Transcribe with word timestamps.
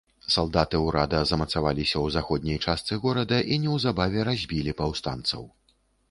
Салдаты 0.35 0.77
ўрада 0.83 1.17
замацаваліся 1.31 1.93
ў 1.93 2.07
заходняй 2.15 2.59
частцы 2.71 2.97
горада 3.03 3.37
і 3.55 3.59
неўзабаве 3.65 4.25
разбілі 4.31 4.73
паўстанцаў. 4.79 5.45